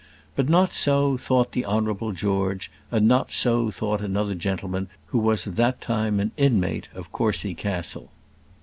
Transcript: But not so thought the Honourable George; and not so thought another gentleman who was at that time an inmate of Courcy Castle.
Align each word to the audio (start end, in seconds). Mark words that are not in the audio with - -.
But 0.35 0.49
not 0.49 0.73
so 0.73 1.15
thought 1.15 1.51
the 1.51 1.63
Honourable 1.63 2.11
George; 2.11 2.71
and 2.89 3.07
not 3.07 3.31
so 3.31 3.69
thought 3.69 4.01
another 4.01 4.33
gentleman 4.33 4.87
who 5.09 5.19
was 5.19 5.45
at 5.45 5.57
that 5.57 5.79
time 5.79 6.19
an 6.19 6.31
inmate 6.37 6.89
of 6.95 7.11
Courcy 7.11 7.53
Castle. 7.53 8.09